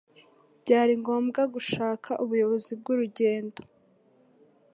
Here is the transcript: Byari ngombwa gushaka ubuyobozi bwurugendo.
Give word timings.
Byari 0.61 0.93
ngombwa 1.01 1.41
gushaka 1.53 2.09
ubuyobozi 2.23 2.71
bwurugendo. 2.79 3.61